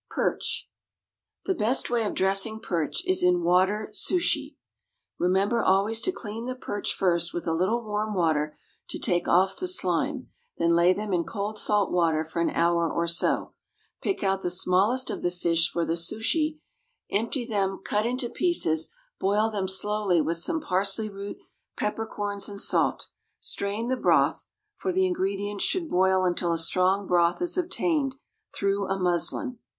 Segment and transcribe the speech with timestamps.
[0.09, 0.67] =Perch.=
[1.45, 4.57] The best way of dressing perch is in water souchy.
[5.19, 8.57] Remember always to clean the perch first with a little warm water
[8.89, 10.27] to take off the slime,
[10.57, 13.53] then lay them in cold salt water for an hour or so.
[14.01, 16.59] Pick out the smallest of the fish for the souchy,
[17.11, 21.37] empty them, cut into pieces, boil them slowly with some parsley root,
[21.77, 23.09] peppercorns, and salt.
[23.39, 28.15] Strain the broth (for the ingredients should boil until a strong broth is obtained)
[28.51, 29.59] through a muslin.